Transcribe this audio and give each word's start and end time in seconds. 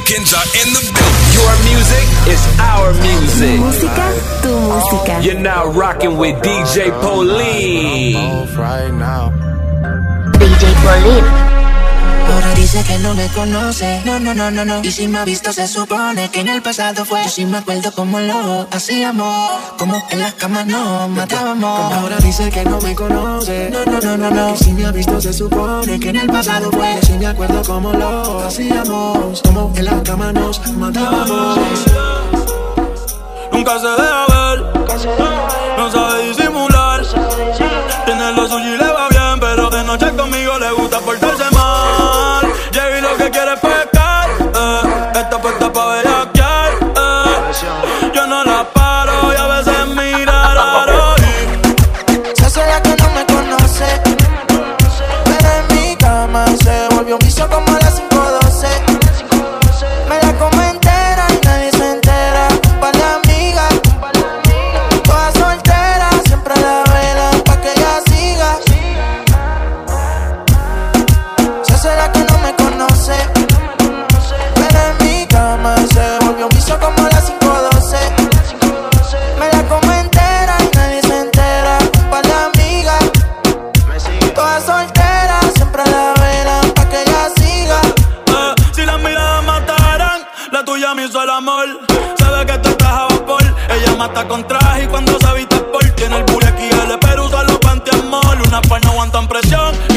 Dominicans 0.00 0.32
are 0.32 0.48
in 0.56 0.72
the 0.72 0.80
building. 0.94 1.28
Your 1.36 1.52
music 1.68 2.06
is 2.32 2.58
our 2.58 2.92
music. 2.94 3.50
Mi 3.50 3.58
música, 3.58 4.12
tu 4.42 4.48
música. 4.48 5.20
You're 5.22 5.38
now 5.38 5.66
rocking 5.66 6.16
with 6.16 6.36
DJ 6.42 6.90
Pauline. 7.02 8.46
DJ 10.38 10.74
Pauline. 10.82 11.59
Ahora 12.32 12.54
dice 12.54 12.82
que 12.84 12.98
no 12.98 13.14
me 13.14 13.26
conoce, 13.28 14.02
no, 14.04 14.20
no, 14.20 14.34
no, 14.34 14.50
no, 14.50 14.64
no. 14.64 14.80
Y 14.82 14.90
si 14.90 15.08
me 15.08 15.18
ha 15.18 15.24
visto 15.24 15.52
se 15.52 15.66
supone 15.66 16.30
que 16.30 16.40
en 16.40 16.48
el 16.48 16.62
pasado 16.62 17.04
fue. 17.04 17.22
Yo 17.24 17.30
sí 17.30 17.44
me 17.44 17.58
acuerdo 17.58 17.92
como 17.92 18.20
lo 18.20 18.66
hacíamos. 18.70 19.60
Como 19.78 20.02
en 20.10 20.20
las 20.20 20.34
camas 20.34 20.66
nos 20.66 21.08
matábamos. 21.08 21.92
Ahora 21.92 22.16
dice 22.18 22.50
que 22.50 22.64
no 22.64 22.80
me 22.80 22.94
conoce, 22.94 23.70
no, 23.70 23.84
no, 23.84 24.00
no, 24.00 24.16
no, 24.16 24.30
no. 24.30 24.54
Y 24.54 24.56
si 24.56 24.72
me 24.72 24.86
ha 24.86 24.92
visto 24.92 25.20
se 25.20 25.32
supone 25.32 25.98
que 25.98 26.10
en 26.10 26.16
el 26.16 26.26
pasado 26.28 26.70
fue. 26.70 26.94
Yo 27.00 27.06
sí 27.06 27.12
me 27.14 27.26
acuerdo 27.26 27.62
como 27.62 27.92
lo 27.92 28.46
hacíamos. 28.46 29.42
Como 29.42 29.72
en 29.76 29.84
las 29.84 30.02
camas 30.02 30.32
nos 30.32 30.72
matábamos. 30.72 31.58
Nunca 33.52 33.78
se 33.78 33.88
deja 33.88 34.26
ver, 34.28 34.64
no 35.76 35.90
sabe 35.90 36.28
disimular. 36.28 37.02
Tiene 38.06 38.32
lo 38.32 38.48
suyo 38.48 38.89
como 99.50 99.89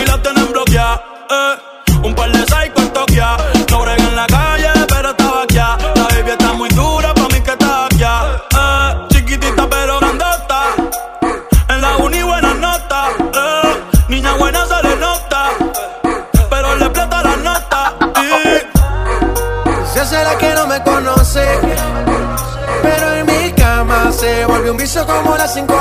las 25.43 25.53
5 25.55 25.73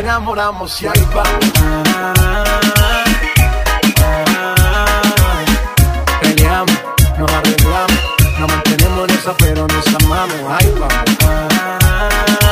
enamoramos? 0.00 0.82
Y 0.82 0.86
ahí 0.86 1.08
vamos. 1.14 1.52
Peleamos, 6.20 6.78
nos 7.18 7.32
arreglamos, 7.32 8.00
nos 8.38 8.50
mantenemos 8.50 9.08
en 9.08 9.14
esa 9.14 9.36
pero 9.36 9.66
nos 9.66 9.86
amamos. 9.94 10.40
Ahí 10.48 10.74
vamos. 10.78 12.45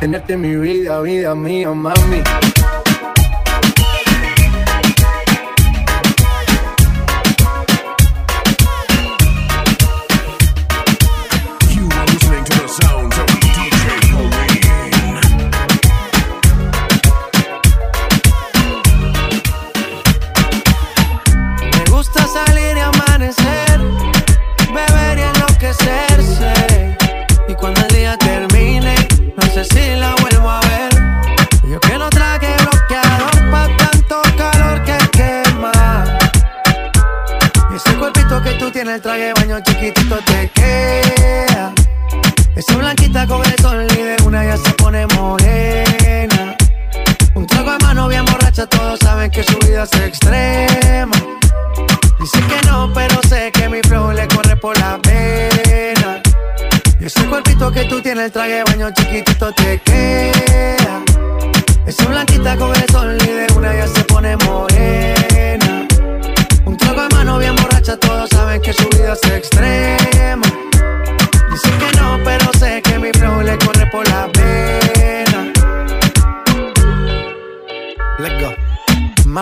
Tenerte 0.00 0.34
en 0.34 0.40
mi 0.40 0.56
vida, 0.56 1.00
vida 1.00 1.34
mía, 1.34 1.70
mami. 1.72 2.22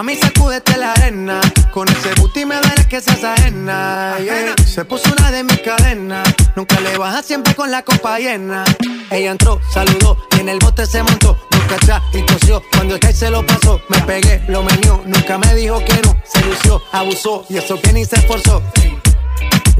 Desde 0.02 0.76
la 0.76 0.92
arena. 0.92 1.40
Con 1.72 1.86
ese 1.88 2.12
booty 2.20 2.44
me 2.44 2.56
duele 2.56 2.84
que 2.88 3.00
seas 3.00 3.22
ajena. 3.22 4.16
yeah. 4.18 4.54
Se 4.66 4.84
puso 4.84 5.08
una 5.16 5.30
de 5.30 5.44
mis 5.44 5.60
cadenas. 5.60 6.34
Nunca 6.56 6.80
le 6.80 6.98
baja 6.98 7.22
siempre 7.22 7.54
con 7.54 7.70
la 7.70 7.82
copa 7.82 8.18
llena. 8.18 8.64
Ella 9.10 9.30
entró, 9.30 9.60
saludó 9.72 10.16
y 10.36 10.40
en 10.40 10.48
el 10.48 10.58
bote 10.58 10.84
se 10.84 11.00
montó. 11.00 11.38
Nunca 11.52 11.76
atrás 11.76 12.02
y 12.12 12.22
tosió. 12.22 12.60
Cuando 12.72 12.94
el 12.94 13.00
que 13.00 13.12
se 13.12 13.30
lo 13.30 13.46
pasó, 13.46 13.80
me 13.88 14.00
pegué, 14.00 14.42
lo 14.48 14.64
menió. 14.64 15.00
Nunca 15.06 15.38
me 15.38 15.54
dijo 15.54 15.78
que 15.84 15.94
no. 16.04 16.20
Se 16.24 16.44
lució, 16.44 16.82
abusó 16.90 17.46
y 17.48 17.58
eso 17.58 17.80
que 17.80 17.92
ni 17.92 18.04
se 18.04 18.16
esforzó. 18.16 18.62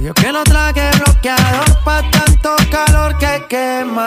Yo 0.01 0.15
que 0.15 0.31
no 0.31 0.45
traje 0.45 0.91
bloqueador 0.99 1.83
pa' 1.85 2.09
tanto 2.11 2.55
calor 2.71 3.19
que 3.19 3.43
quema. 3.49 4.07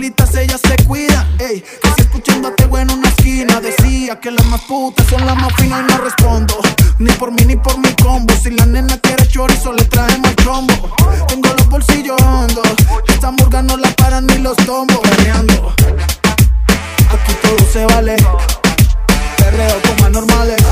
Solitas 0.01 0.33
ellas 0.35 0.59
se 0.67 0.83
cuidan. 0.85 1.27
Ey, 1.37 1.63
casi 1.79 2.01
escuchándote 2.01 2.65
bueno 2.65 2.93
en 2.93 2.99
una 2.99 3.09
esquina. 3.09 3.61
Decía 3.61 4.19
que 4.19 4.31
las 4.31 4.43
más 4.47 4.61
putas 4.61 5.05
son 5.07 5.23
las 5.27 5.35
más 5.35 5.53
finas 5.57 5.81
y 5.81 5.91
no 5.91 5.97
respondo. 5.99 6.55
Ni 6.97 7.11
por 7.11 7.31
mí 7.31 7.43
ni 7.45 7.55
por 7.55 7.77
mi 7.77 7.93
combo. 8.01 8.33
Si 8.41 8.49
la 8.49 8.65
nena 8.65 8.97
quiere 8.97 9.27
chorizo, 9.27 9.73
le 9.73 9.85
traemos 9.85 10.27
el 10.27 10.35
chombo. 10.37 10.73
Tengo 11.27 11.49
los 11.49 11.69
bolsillos 11.69 12.19
hondos. 12.19 12.67
Esta 13.09 13.29
murga 13.29 13.61
no 13.61 13.77
la 13.77 13.91
paran 13.91 14.25
ni 14.25 14.39
los 14.39 14.57
tombos. 14.57 14.99
Perreando. 15.01 15.71
Aquí 17.13 17.33
todo 17.43 17.71
se 17.71 17.85
vale. 17.85 18.15
Perreo 19.37 19.81
como 19.87 20.05
anormales. 20.05 20.63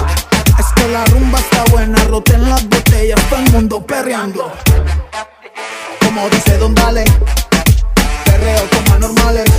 Es 0.57 0.65
que 0.75 0.87
la 0.87 1.05
rumba 1.05 1.37
está 1.37 1.65
buena, 1.65 2.03
roten 2.05 2.49
las 2.49 2.67
botellas, 2.67 3.21
todo 3.29 3.39
el 3.39 3.51
mundo 3.51 3.85
perreando. 3.85 4.51
Como 6.03 6.27
dice 6.29 6.57
Don 6.57 6.73
Dale, 6.73 7.05
perreo 8.39 8.69
como 8.69 8.95
anormales. 8.95 9.49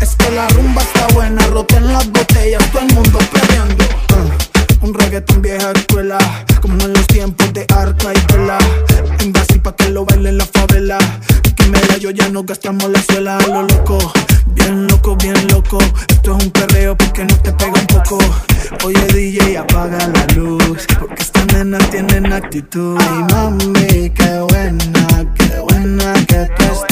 Es 0.00 0.16
que 0.16 0.30
la 0.30 0.48
rumba 0.48 0.82
está 0.82 1.06
buena, 1.14 1.46
roten 1.46 1.92
las 1.92 2.10
botellas, 2.10 2.62
todo 2.72 2.82
el 2.82 2.94
mundo 2.94 3.18
perreando. 3.32 3.84
Uh, 3.84 4.86
un 4.86 4.94
reggaetón 4.94 5.42
vieja 5.42 5.72
escuela, 5.72 6.18
como 6.60 6.74
en 6.84 6.92
los 6.92 7.06
tiempos 7.06 7.52
de 7.52 7.66
Arca 7.74 8.12
y 8.14 8.32
Vela. 8.32 8.58
En 9.20 9.32
Brasil 9.32 9.60
pa' 9.60 9.74
que 9.76 9.88
lo 9.90 10.04
bailen 10.04 10.26
en 10.26 10.38
la 10.38 10.46
favela. 10.46 10.98
Que 11.56 11.66
me 11.66 11.80
la 11.88 11.96
yo 11.98 12.10
ya 12.10 12.28
no 12.28 12.42
gastamos 12.42 12.90
la 12.90 13.02
suela 13.02 13.38
lo 13.40 13.62
loco. 13.62 13.98
Bien 14.46 14.86
loco, 14.86 15.16
bien 15.16 15.46
loco. 15.48 15.78
Esto 16.08 16.36
es 16.36 16.44
un 16.44 16.50
perreo 16.50 16.96
porque 16.96 17.24
no 17.24 17.36
te 17.36 17.52
pega 17.52 17.78
un 17.78 17.86
poco. 17.86 18.18
Oye 18.84 19.06
DJ, 19.06 19.58
apaga 19.58 19.98
la 20.08 20.26
luz. 20.34 20.86
Porque 20.98 21.22
estas 21.22 21.46
nenas 21.46 21.90
tienen 21.90 22.32
actitud. 22.32 22.98
Ay 22.98 23.24
mami, 23.30 24.10
qué 24.10 24.40
buena, 24.48 25.34
qué 25.36 25.60
buena 25.60 26.14
que 26.26 26.48
tú 26.56 26.64
estás. 26.64 26.91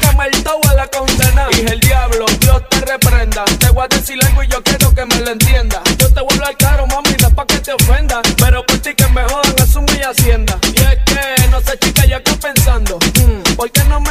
Cameltao 0.00 0.60
a 0.68 0.74
la 0.74 0.86
condena. 0.88 1.46
Y 1.52 1.66
el 1.66 1.80
diablo, 1.80 2.26
Dios 2.40 2.62
te 2.68 2.80
reprenda. 2.80 3.44
Te 3.58 3.70
voy 3.70 3.84
a 3.84 3.88
decir 3.88 4.18
algo 4.24 4.42
y 4.42 4.48
yo 4.48 4.62
quiero 4.62 4.94
que 4.94 5.04
me 5.06 5.16
lo 5.20 5.30
entienda. 5.30 5.82
Yo 5.98 6.12
te 6.12 6.20
voy 6.20 6.30
a 6.30 6.34
hablar 6.34 6.56
claro, 6.56 6.86
mami, 6.86 7.14
no 7.20 7.28
es 7.28 7.34
pa' 7.34 7.46
que 7.46 7.58
te 7.58 7.72
ofenda. 7.72 8.20
Pero 8.36 8.64
por 8.66 8.78
ti 8.78 8.94
que 8.94 9.06
me 9.08 9.22
jodan, 9.22 9.54
es 9.58 9.76
mi 9.76 10.02
hacienda. 10.02 10.58
Y 10.62 10.80
es 10.80 10.98
que, 11.06 11.48
no 11.50 11.60
sé, 11.60 11.78
chica, 11.78 12.06
yo 12.06 12.16
acá 12.16 12.32
pensando. 12.40 12.98
hmm, 12.98 13.54
¿Por 13.56 13.70
qué 13.70 13.84
no 13.84 14.00
mejor 14.00 14.09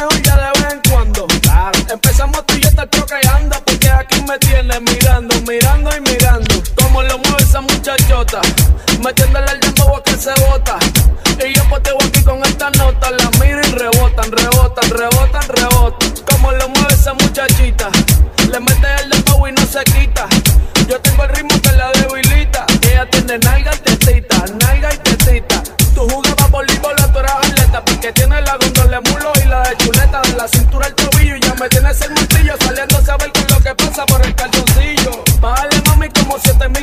como 36.30 36.38
7500. 36.38 36.70
Me 36.70 36.79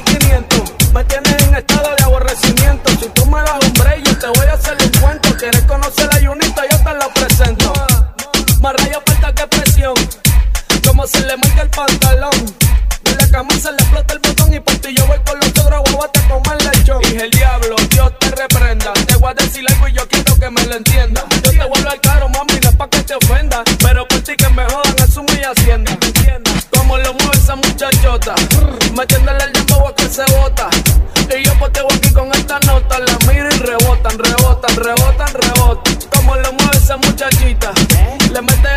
rebotan, 34.78 35.34
rebotan. 35.34 35.98
Como 36.16 36.36
lo 36.36 36.54
mueve 36.54 36.78
esa 36.78 36.98
muchachita. 36.98 37.72
Le 38.32 38.42
mete 38.42 38.77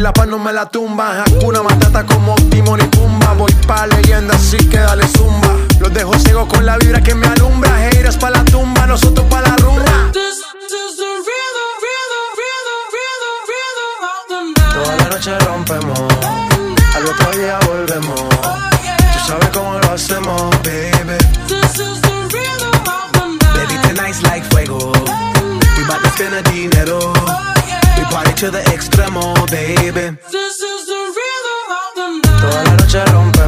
la 0.00 0.12
paz 0.12 0.26
no 0.26 0.38
me 0.38 0.52
la 0.52 0.66
tumba. 0.66 1.22
Hakuna 1.22 1.62
Matata 1.62 2.04
como 2.04 2.34
Timon 2.50 2.80
y 2.80 2.84
Pumba. 2.84 3.34
Voy 3.34 3.52
pa' 3.66 3.86
leyenda 3.86 4.34
así 4.34 4.56
que 4.56 4.78
dale 4.78 5.06
zumba. 5.08 5.54
Los 5.78 5.92
dejo 5.92 6.14
ciego 6.18 6.48
con 6.48 6.64
la 6.64 6.78
vibra 6.78 7.02
que 7.02 7.14
me 7.14 7.26
alumbra. 7.26 7.70
Haters 7.76 8.16
pa' 8.16 8.30
la 8.30 8.44
tumba, 8.44 8.86
nosotros 8.86 9.26
pa' 9.28 9.42
la 9.42 9.56
rumba. 9.56 10.10
Toda 14.72 14.96
la 14.96 15.08
noche 15.10 15.38
rompemos, 15.40 16.00
al 16.94 17.06
otro 17.06 17.30
día 17.38 17.58
volvemos. 17.66 18.20
Tú 18.20 19.18
sabes 19.26 19.48
cómo 19.52 19.78
lo 19.78 19.92
hacemos, 19.92 20.50
baby. 20.62 21.18
Baby, 23.54 23.74
tonight's 23.82 24.22
like 24.22 24.44
fuego. 24.50 24.92
We 25.76 25.84
bout 25.86 26.02
to 26.02 26.10
spend 26.10 26.34
the 26.34 26.42
dinero. 26.50 27.12
We 28.00 28.06
party 28.06 28.32
to 28.32 28.50
the 28.50 28.62
extremo, 28.72 29.34
baby. 29.50 30.16
Toda 32.40 32.64
la 32.64 32.74
noche 32.76 33.04
rompemos, 33.12 33.39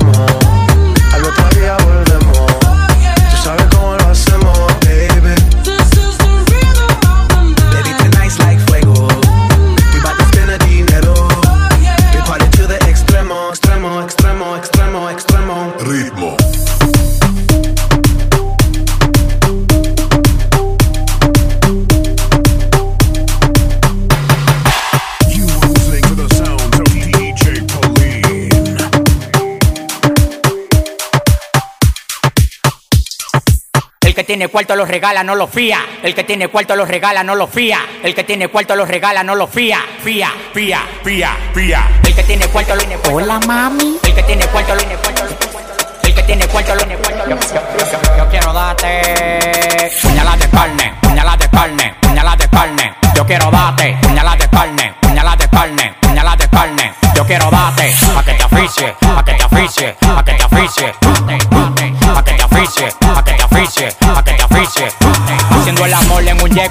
que 34.22 34.26
tiene 34.26 34.46
cuarto 34.46 34.76
los 34.76 34.86
regala, 34.86 35.24
no 35.24 35.34
lo 35.34 35.48
fía. 35.48 35.80
El 36.00 36.14
que 36.14 36.22
tiene 36.22 36.46
cuarto 36.46 36.76
los 36.76 36.86
regala, 36.86 37.24
no 37.24 37.34
lo 37.34 37.48
fía. 37.48 37.80
El 38.04 38.14
que 38.14 38.22
tiene 38.22 38.46
cuarto 38.46 38.76
los 38.76 38.86
regala, 38.86 39.24
no 39.24 39.34
lo 39.34 39.48
fía. 39.48 39.80
Fía, 40.00 40.32
fía, 40.54 40.80
fía, 41.02 41.36
fía. 41.52 41.88
El 42.04 42.14
que 42.14 42.22
tiene 42.22 42.46
cuarto 42.46 42.76
los 42.76 42.86
Hola, 43.10 43.40
mami. 43.48 43.98
El 44.04 44.14
que 44.14 44.22
tiene 44.22 44.46
cuarto 44.46 44.76
los 44.76 44.84
El 44.84 46.14
que 46.14 46.22
tiene 46.22 46.46
cuarto 46.46 46.74
los 46.76 46.84
yo, 46.84 46.96
yo, 47.28 47.36
yo, 47.36 48.16
yo 48.16 48.28
quiero 48.28 48.52
darte 48.52 49.90
puñalada 50.02 50.36
de 50.36 50.48
carne, 50.50 50.94
puñalada 51.02 51.36
de 51.36 51.48
carne, 51.48 51.94
puñalada 52.00 52.36
de 52.36 52.48
carne. 52.48 52.94
Yo 53.16 53.26
quiero 53.26 53.50
darte 53.50 53.98
puñalada 54.02 54.36
de 54.36 54.48
carne, 54.48 54.94
puñalada 55.00 55.36
de 55.36 55.48
carne, 55.48 55.94
puñalada 56.00 56.36
de 56.36 56.48
carne. 56.48 56.94
Yo 57.16 57.26
quiero 57.26 57.50
darte 57.50 57.94
pa' 58.14 58.24
que 58.24 58.34
te 58.34 58.42
aficie, 58.44 58.94
pa' 59.00 59.24
que 59.24 59.34
te 59.34 59.42
aficie, 59.42 59.96
pa' 60.00 60.24
que 60.24 60.32
te 60.34 60.42
aficie, 60.44 60.94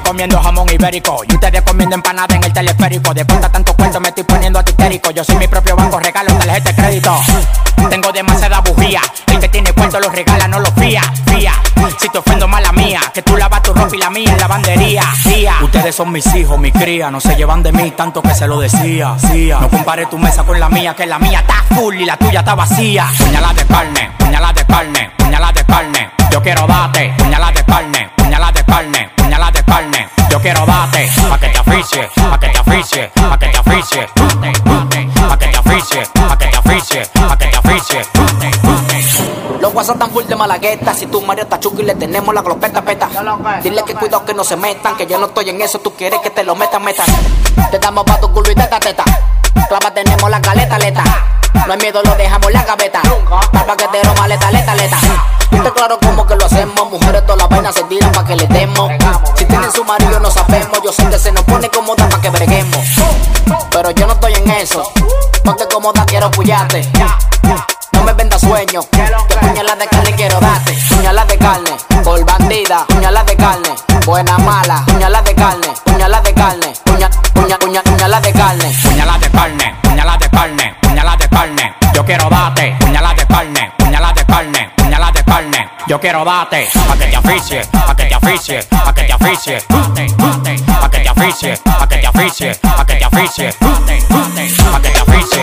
comiendo 0.01 0.41
jamón 0.41 0.67
ibérico. 0.71 1.23
Y 1.27 1.33
ustedes 1.33 1.61
comiendo 1.61 1.95
empanada 1.95 2.35
en 2.35 2.43
el 2.43 2.53
teleférico. 2.53 3.13
De 3.13 3.25
tanto 3.25 3.73
cuento 3.75 3.99
me 3.99 4.09
estoy 4.09 4.23
poniendo 4.23 4.59
atitérico 4.59 5.11
Yo 5.11 5.23
soy 5.23 5.35
mi 5.37 5.47
propio 5.47 5.75
banco, 5.75 5.99
regalo 5.99 6.33
tarjeta 6.35 6.69
de 6.69 6.75
crédito. 6.75 7.19
Tengo 7.89 8.11
demasiada 8.11 8.61
bujía. 8.61 9.01
El 9.27 9.39
que 9.39 9.49
tiene 9.49 9.73
cuarto 9.73 9.99
los 9.99 10.11
regala, 10.13 10.47
no 10.47 10.59
los 10.59 10.73
fía, 10.75 11.01
fía. 11.25 11.53
Si 11.99 12.09
te 12.09 12.17
ofendo 12.17 12.47
mala 12.47 12.71
mía. 12.71 13.01
Que 13.13 13.21
tú 13.21 13.35
lavas 13.37 13.61
tu 13.63 13.73
ropa 13.73 13.95
y 13.95 13.99
la 13.99 14.09
mía 14.09 14.31
en 14.31 14.37
lavandería, 14.37 15.03
fía. 15.03 15.55
Ustedes 15.61 15.95
son 15.95 16.11
mis 16.11 16.25
hijos, 16.35 16.57
mi 16.59 16.71
cría 16.71 17.11
No 17.11 17.19
se 17.19 17.35
llevan 17.35 17.63
de 17.63 17.71
mí 17.71 17.91
tanto 17.91 18.21
que 18.21 18.33
se 18.33 18.47
lo 18.47 18.59
decía, 18.59 19.15
decía. 19.19 19.59
No 19.59 19.69
compare 19.69 20.05
tu 20.05 20.17
mesa 20.17 20.43
con 20.43 20.59
la 20.59 20.69
mía 20.69 20.95
Que 20.95 21.05
la 21.05 21.19
mía 21.19 21.39
está 21.39 21.63
full 21.75 21.95
y 21.95 22.05
la 22.05 22.17
tuya 22.17 22.39
está 22.39 22.55
vacía. 22.55 23.07
Puñalada 23.17 23.53
de 23.53 23.65
carne, 23.65 24.11
puñalada 24.17 24.53
de 24.53 24.65
carne, 24.65 25.11
puñalada 25.17 25.51
de 25.53 25.65
carne. 25.65 26.11
Yo 26.31 26.41
quiero 26.41 26.67
darte, 26.67 27.13
puñalada 27.17 27.51
de 27.51 27.63
carne, 27.65 28.09
puñalada 28.15 28.51
de 28.51 28.63
carne, 28.63 29.11
quiero 30.41 30.65
darte, 30.65 31.09
pa' 31.29 31.39
que 31.39 31.47
te 31.49 31.59
aficie, 31.59 32.09
pa' 32.15 32.39
que 32.39 32.47
te 32.49 32.57
aficie, 32.59 33.11
pa' 33.13 33.37
que 33.37 33.47
te 33.47 33.57
aficie, 33.57 34.07
pa' 34.15 35.37
que 35.37 35.47
te 35.47 35.57
aficie, 35.57 36.07
pa' 36.13 36.37
que 36.37 36.47
te 36.47 36.57
aficie, 36.57 37.05
pa' 37.13 37.37
que 37.37 37.47
te 37.47 37.57
aficie. 37.57 38.01
Los 39.59 39.73
guasas 39.73 39.99
tan 39.99 40.09
full 40.09 40.25
de 40.25 40.35
malagueta. 40.35 40.93
Si 40.93 41.05
tu 41.05 41.21
Mario 41.21 41.43
está 41.43 41.59
chuki, 41.59 41.83
le 41.83 41.93
tenemos 41.93 42.33
la 42.33 42.41
glopeta 42.41 42.81
peta. 42.81 43.07
Dile 43.61 43.83
que 43.85 43.93
cuidado 43.93 44.25
que 44.25 44.33
no 44.33 44.43
se 44.43 44.55
metan. 44.55 44.97
Que 44.97 45.05
yo 45.05 45.19
no 45.19 45.27
estoy 45.27 45.49
en 45.49 45.61
eso. 45.61 45.79
Tú 45.79 45.93
quieres 45.93 46.19
que 46.21 46.31
te 46.31 46.43
lo 46.43 46.55
metan, 46.55 46.83
metan. 46.83 47.05
Te 47.69 47.77
damos 47.77 48.03
pa' 48.03 48.19
tu 48.19 48.31
culo 48.31 48.49
y 48.51 48.55
teta, 48.55 48.79
teta. 48.79 49.03
Clava, 49.69 49.93
tenemos 49.93 50.29
la 50.29 50.41
caleta, 50.41 50.79
leta. 50.79 51.03
No 51.53 51.73
hay 51.73 51.79
miedo, 51.79 52.01
lo 52.03 52.15
dejamos 52.15 52.47
en 52.47 52.53
la 52.53 52.63
gaveta. 52.63 53.01
Para 53.51 53.65
paquetero, 53.65 54.13
maleta, 54.15 54.51
leta, 54.51 54.75
leta. 54.75 54.97
Está 55.51 55.71
claro 55.71 55.99
como 55.99 56.25
que 56.25 56.35
lo 56.35 56.45
hacemos. 56.45 56.89
Mujeres, 56.89 57.23
todas 57.25 57.37
las 57.37 57.49
vainas 57.49 57.75
se 57.75 57.83
tiran 57.83 58.11
pa' 58.11 58.25
que 58.25 58.35
le 58.35 58.47
demos. 58.47 58.91
Si 59.37 59.45
tienen 59.45 59.71
su 59.71 59.83
marido, 59.83 60.19
no 60.19 60.31
sabemos. 60.31 60.79
Yo 60.83 60.91
sé 60.91 61.07
que 61.07 61.19
se 61.19 61.31
nos 61.31 61.43
pone 61.43 61.69
cómoda 61.69 62.09
pa' 62.09 62.19
que 62.21 62.29
breguemos. 62.29 62.85
Pero 63.69 63.91
yo 63.91 64.07
no 64.07 64.13
estoy 64.13 64.33
en 64.33 64.49
eso. 64.51 64.91
Ponte 65.43 65.67
cómoda, 65.67 66.05
quiero 66.05 66.27
apoyarte. 66.27 66.89
No 67.91 68.03
me 68.03 68.13
venda 68.13 68.39
sueño, 68.39 68.81
que 68.89 69.37
puñalas 69.41 69.77
de 69.77 69.87
carne 69.87 70.13
quiero 70.15 70.39
darte. 70.39 70.73
Puñalas 70.89 71.27
de 71.27 71.37
carne, 71.37 71.71
por 72.03 72.25
bandida. 72.25 72.85
Puñalas 72.87 73.25
de 73.25 73.35
carne, 73.35 73.69
buena 74.05 74.37
mala. 74.39 74.83
Puñalas 74.87 75.23
de 75.23 75.35
carne, 75.35 75.67
puñalas 75.83 76.23
de 76.23 76.33
carne. 76.33 76.73
Puña, 76.83 77.09
puña, 77.33 77.59
puña, 77.59 77.83
puñalas 77.83 78.21
de 78.23 78.33
carne. 78.33 78.79
Puñalada 78.83 79.19
de 79.19 79.29
carne, 79.29 79.75
puñalada 79.83 80.17
de 80.17 80.29
carne, 80.29 80.75
puñalada 80.81 80.90
Yo 81.95 82.05
quiero 82.05 82.29
darte, 82.29 82.75
puñalada 82.79 83.15
de 83.15 83.25
carne, 83.25 83.71
puñalada 83.75 84.13
de 84.13 84.25
carne, 84.25 84.71
puñalada 84.75 85.11
de 85.11 85.23
carne. 85.23 85.69
Yo 85.87 85.99
quiero 85.99 86.23
darte, 86.23 86.69
pa' 86.87 86.95
que 86.95 87.05
te 87.07 87.15
aficie, 87.15 87.65
pa' 87.65 87.95
que 87.95 88.03
te 88.03 88.13
aficie, 88.13 88.63
pa' 88.69 88.93
que 88.93 89.01
te 89.01 89.13
aficie, 89.13 89.61
pa' 89.67 90.89
que 90.91 90.99
te 90.99 91.09
aficie, 91.09 91.57
pa' 91.63 91.87
que 91.87 91.97
te 91.97 92.05
aficie, 92.05 92.55
pa' 92.61 92.85
que 92.85 92.93
te 92.93 93.05
aficie, 93.05 93.53
pa' 93.57 94.81
que 94.81 94.89
te 94.89 94.99
aficie, 94.99 95.40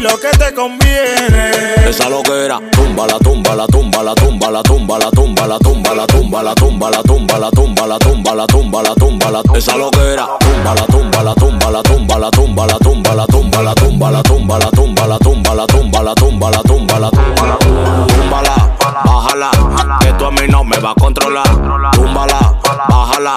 lo 0.00 0.18
que 0.18 0.30
te 0.30 0.54
conviene. 0.54 1.50
Esa 1.88 2.08
loquera, 2.08 2.58
tumba 2.72 3.06
la 3.06 3.18
tumba 3.18 3.54
la 3.54 3.66
tumba 3.66 4.02
la 4.02 4.14
tumba 4.14 4.50
la 4.50 4.62
tumba 4.62 4.98
la 4.98 5.10
tumba 5.10 5.46
la 5.46 5.58
tumba 5.58 5.94
la 5.94 6.08
tumba 6.08 6.42
la 6.42 6.54
tumba 6.54 6.90
la 6.90 7.02
tumba 7.02 7.38
la 7.38 7.50
tumba 7.50 7.86
la 7.86 7.98
tumba 7.98 8.34
la 8.34 8.46
tumba 8.46 8.82
la 8.82 8.94
tumba 8.94 9.30
la 9.30 9.42
esa 9.54 9.76
loquera, 9.76 10.26
tumba 10.38 10.74
la 10.74 10.86
tumba 10.86 11.22
la 11.22 11.34
tumba 11.34 11.70
la 11.70 11.82
tumba 11.82 12.18
la 12.18 12.30
tumba 12.30 12.66
la 12.66 12.78
tumba 12.78 13.14
la 13.14 13.26
tumba 13.26 13.62
la 13.62 13.74
tumba 13.74 14.10
la 14.10 14.22
tumba 14.22 14.58
la 14.58 14.70
tumba 14.70 15.06
la 15.06 15.18
tumba 15.18 15.56
la 15.56 15.66
tumba 15.66 16.02
la 16.02 16.14
tumba 16.14 16.50
la 16.50 16.62
tumba 16.62 16.98
la 16.98 17.10
tumba 17.10 17.58
Túmbala, 18.08 18.54
bájala, 19.04 19.50
que 20.00 20.12
tú 20.14 20.24
a 20.26 20.30
mí 20.30 20.46
no 20.48 20.64
me 20.64 20.78
va 20.78 20.90
a 20.90 20.94
controlar. 20.94 21.46
Túmbala, 21.92 22.38
bájala, 22.88 23.34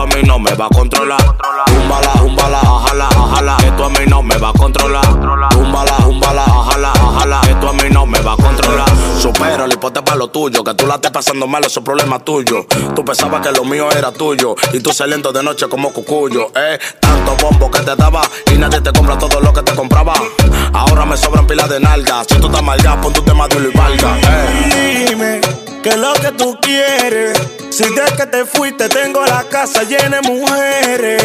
tú 0.00 0.12
a 0.12 0.16
mí 0.16 0.22
no 0.26 0.38
me 0.38 0.54
va 0.54 0.66
a 0.66 0.68
controlar. 0.68 1.20
Túmbala, 1.66 2.60
bájala, 2.62 3.08
bájala, 3.08 3.56
que 3.58 3.70
tú 3.72 3.84
a 3.84 3.90
mí 3.90 4.06
no 4.08 4.22
me 4.22 4.36
va 4.38 4.48
a 4.48 4.52
controlar. 4.52 5.04
Túmbala, 5.06 5.96
bájala, 6.06 6.92
bájala, 6.92 7.40
que 7.42 7.54
tú 7.54 7.68
a 7.68 7.72
mí 7.74 7.90
no 7.90 8.06
me 8.06 8.20
va 8.20 8.32
a 8.32 8.36
controlar. 8.36 8.88
Supera 9.20 9.64
el 9.64 9.72
hipote 9.72 10.02
para 10.02 10.16
lo 10.16 10.28
tuyo, 10.28 10.64
que 10.64 10.74
tú 10.74 10.86
la 10.86 10.94
estés 10.94 11.10
pasando 11.10 11.46
mal, 11.46 11.64
eso 11.64 11.80
es 11.80 11.84
problema 11.84 12.18
tuyo. 12.18 12.66
Tú 12.94 13.04
pensabas 13.04 13.46
que 13.46 13.52
lo 13.52 13.64
mío 13.64 13.90
era 13.90 14.10
tuyo, 14.12 14.54
y 14.72 14.80
tú 14.80 14.92
saliendo 14.92 15.32
de 15.32 15.42
noche 15.42 15.68
como 15.68 15.92
cucuyo, 15.92 16.50
eh. 16.54 16.78
Tanto 17.00 17.36
bombo 17.36 17.70
que 17.70 17.80
te 17.80 17.94
daba, 17.94 18.22
y 18.52 18.56
nadie 18.56 18.80
te 18.80 18.92
compra 18.92 19.18
todo 19.18 19.40
lo 19.40 19.52
que 19.52 19.62
te 19.62 19.74
compraba. 19.74 20.14
Ahora 20.72 21.04
me 21.04 21.16
sobran 21.16 21.46
pilas 21.46 21.68
de 21.68 21.80
nalgas, 21.80 22.26
si 22.28 22.38
tú 22.38 22.46
estás 22.46 22.62
mal 22.62 22.80
ya, 22.82 22.98
pon 23.00 23.12
tu 23.12 23.22
tema 23.22 23.46
de 23.48 23.68
y 23.68 23.76
valga, 23.76 24.16
eh. 24.18 25.06
Dime 25.08 25.69
qué 25.82 25.90
es 25.90 25.96
lo 25.96 26.12
que 26.14 26.32
tú 26.32 26.58
quieres. 26.60 27.38
Si 27.70 27.84
de 27.84 28.04
que 28.16 28.26
te 28.26 28.44
fuiste 28.44 28.88
tengo 28.88 29.24
la 29.24 29.44
casa 29.44 29.82
llena 29.84 30.20
de 30.20 30.28
mujeres. 30.28 31.22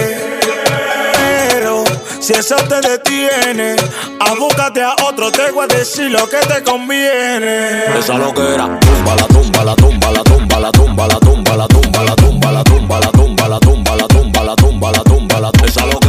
Pero 1.50 1.84
si 2.20 2.34
eso 2.34 2.56
te 2.56 2.82
detiene, 2.82 3.76
a 4.20 4.32
a 4.32 4.96
otro, 5.06 5.32
te 5.32 5.52
voy 5.52 5.66
a 5.66 5.68
decir 5.68 6.12
lo 6.12 6.28
que 6.30 6.38
te 6.38 6.64
conviene. 6.64 7.98
Esa 7.98 8.18
loquera, 8.18 8.80
tumba 8.80 9.16
la 9.16 9.28
tumba 9.28 9.64
la 9.64 9.76
tumba 9.76 10.12
la 10.12 10.24
tumba 10.24 10.60
la 10.60 10.72
tumba 10.72 11.08
la 11.08 11.18
tumba 11.20 11.56
la 11.56 11.66
tumba 11.66 12.06
la 12.06 12.16
tumba 12.16 12.52
la 12.52 12.64
tumba 12.64 13.02
la 13.02 13.12
tumba 13.12 13.48
la 13.50 13.60
tumba 13.60 13.96
la 13.96 14.08
tumba 14.08 14.44
la 14.44 14.56
tumba 14.56 14.92
la 14.92 15.04
tumba 15.04 15.40
la 15.40 15.52
esa 15.66 15.86
loquera, 15.86 16.00
tumba 16.00 16.05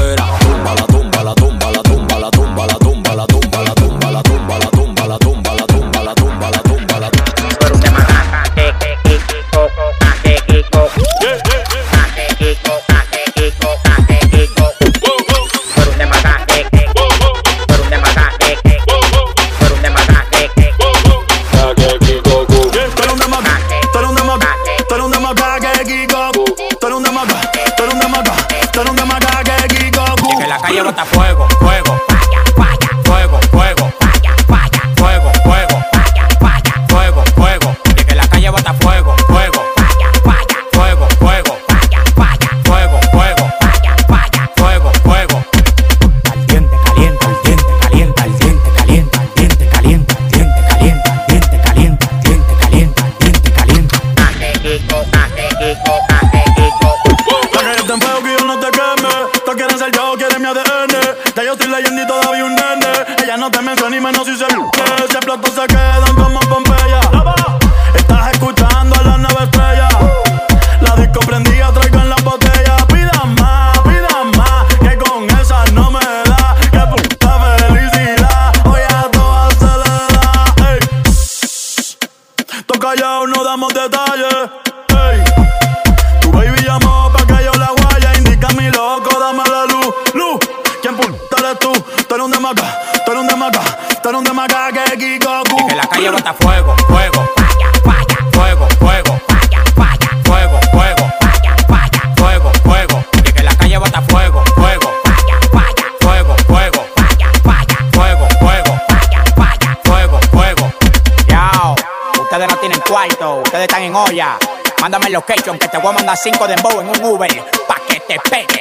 ustedes 113.57 113.69
están 113.69 113.83
en 113.85 113.95
olla. 113.95 114.39
Mándame 114.83 115.09
location 115.09 115.59
que 115.59 115.69
te 115.69 115.79
voy 115.79 115.89
a 115.89 115.93
mandar 115.93 116.17
cinco 116.17 116.47
de 116.47 116.55
en 116.55 116.89
un 116.89 117.05
Uber 117.05 117.31
pa' 117.67 117.81
que 117.89 118.01
te 118.01 118.19
pegue. 118.29 118.61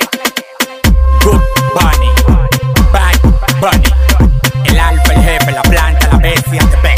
Good 1.22 1.42
Bunny, 1.74 2.12
Bad 2.94 3.20
Bunny, 3.60 3.94
el 4.66 4.80
alfa, 4.80 5.14
el 5.14 5.22
jefe, 5.22 5.52
la 5.52 5.62
planta, 5.64 6.08
la 6.08 6.18
bestia, 6.18 6.60
the 6.70 6.78
best. 6.78 6.95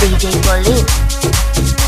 DJ 0.00 0.32
Bolin. 0.40 1.79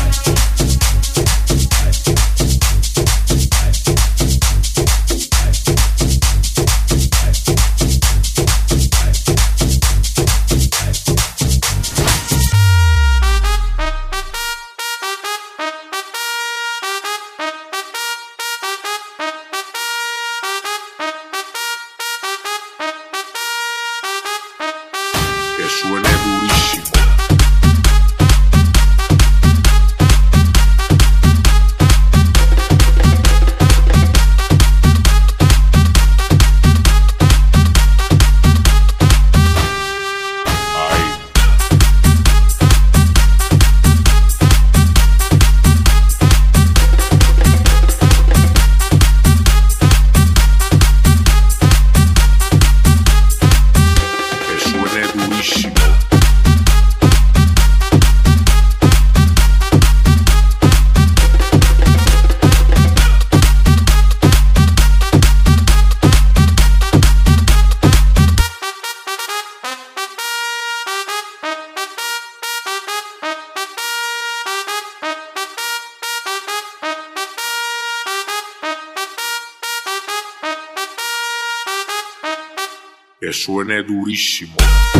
persone 83.33 83.83
durissimo. 83.83 84.92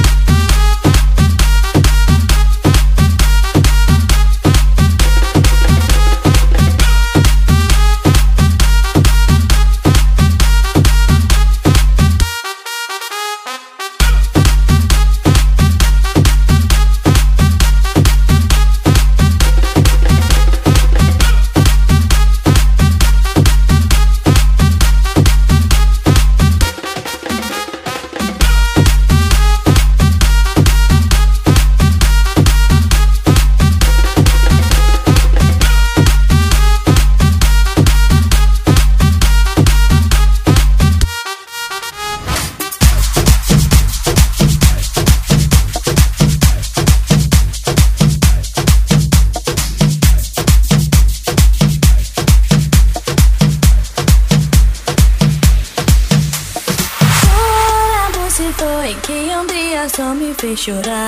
llorar. 60.66 61.03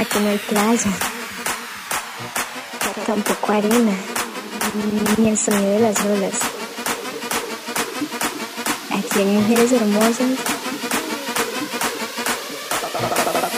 Aquí 0.00 0.18
no 0.18 0.30
hay 0.30 0.38
playa, 0.38 0.90
tampoco 3.04 3.52
arena, 3.52 3.92
ni 5.18 5.28
el 5.28 5.36
sonido 5.36 5.72
de 5.72 5.80
las 5.80 6.00
olas. 6.00 6.34
Aquí 8.90 9.18
hay 9.18 9.24
mujeres 9.26 9.72
hermosas, 9.72 10.38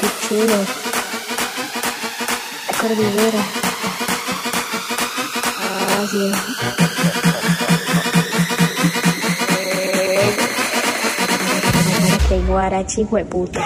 cuchillo, 0.01 0.67
cordillera. 2.81 3.45
Ah, 5.61 6.03
Oye. 6.03 6.33
Aquí 12.15 12.43
guarachi, 12.49 13.05
hueputa. 13.05 13.61